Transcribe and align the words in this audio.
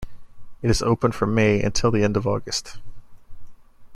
It 0.63 0.71
is 0.71 0.81
open 0.81 1.11
from 1.11 1.35
May 1.35 1.61
until 1.61 1.91
the 1.91 2.03
end 2.03 2.17
of 2.17 2.25
August. 2.25 2.79